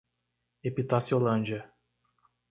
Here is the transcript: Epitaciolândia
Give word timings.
Epitaciolândia 0.63 1.71